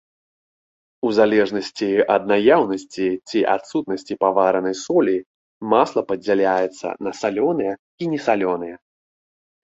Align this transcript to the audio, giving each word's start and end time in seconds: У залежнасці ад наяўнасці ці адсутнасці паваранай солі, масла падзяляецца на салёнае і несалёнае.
У 1.07 1.09
залежнасці 1.17 1.89
ад 2.13 2.23
наяўнасці 2.31 3.07
ці 3.29 3.39
адсутнасці 3.55 4.13
паваранай 4.25 4.73
солі, 4.85 5.13
масла 5.73 6.01
падзяляецца 6.13 6.87
на 7.09 7.13
салёнае 7.19 7.73
і 8.05 8.09
несалёнае. 8.15 8.71